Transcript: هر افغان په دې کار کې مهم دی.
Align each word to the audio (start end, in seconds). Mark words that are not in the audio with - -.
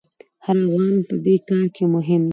هر 0.45 0.57
افغان 0.63 0.95
په 1.07 1.15
دې 1.25 1.35
کار 1.47 1.65
کې 1.75 1.83
مهم 1.95 2.21
دی. 2.25 2.29